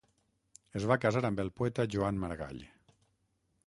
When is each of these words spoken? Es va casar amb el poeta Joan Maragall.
Es 0.79 0.87
va 0.93 0.97
casar 1.03 1.23
amb 1.31 1.43
el 1.45 1.53
poeta 1.61 1.87
Joan 1.97 2.21
Maragall. 2.25 2.69